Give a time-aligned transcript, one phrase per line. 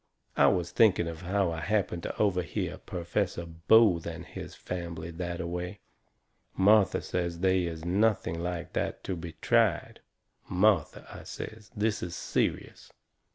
[0.35, 5.39] I was thinking of how I happened to overhear Perfessor Booth and his fambly that
[5.39, 5.79] a way.
[6.55, 9.99] Martha says they is nothing like that to be tried.
[10.49, 12.91] "Martha," I says, "this is serious.